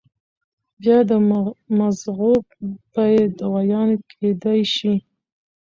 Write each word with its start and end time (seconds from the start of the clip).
بيا 0.81 0.97
د 1.09 1.11
مزغو 1.77 2.33
پۀ 2.91 3.13
دوايانو 3.39 3.97
کېدے 4.13 4.57
شي 4.73 4.93